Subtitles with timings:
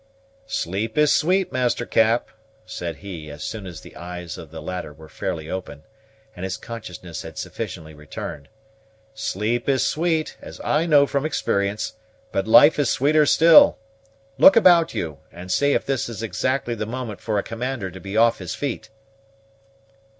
[0.47, 2.29] "Sleep is sweet, Master Cap,"
[2.65, 5.83] said he, as soon as the eyes of the latter were fairly open,
[6.35, 8.47] and his consciousness had sufficiently returned,
[9.13, 11.93] "sleep is sweet, as I know from experience,
[12.31, 13.77] but life is sweeter still.
[14.39, 17.99] Look about you, and say if this is exactly the moment for a commander to
[17.99, 18.89] be off his feet."